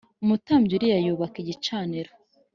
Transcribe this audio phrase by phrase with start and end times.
[0.23, 2.11] Umutambyi Uriya yubaka igicaniro